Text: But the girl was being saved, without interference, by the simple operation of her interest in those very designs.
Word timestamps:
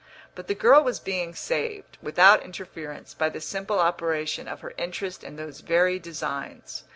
But 0.33 0.47
the 0.47 0.55
girl 0.55 0.83
was 0.83 0.99
being 0.99 1.35
saved, 1.35 1.99
without 2.01 2.41
interference, 2.41 3.13
by 3.13 3.29
the 3.29 3.39
simple 3.39 3.77
operation 3.77 4.47
of 4.47 4.61
her 4.61 4.73
interest 4.75 5.23
in 5.23 5.35
those 5.35 5.59
very 5.59 5.99
designs. 5.99 6.85